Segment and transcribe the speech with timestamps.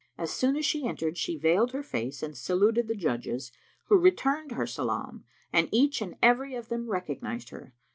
[0.17, 3.51] As soon as she entered, she veiled her face and saluted the judges,
[3.83, 7.75] who returned her salam and each and every of them recognised her.